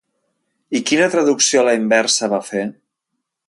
I 0.79 0.81
quina 0.91 1.09
traducció 1.17 1.61
a 1.63 1.67
la 1.69 1.77
inversa 1.83 2.33
va 2.35 2.41
fer? 2.51 2.65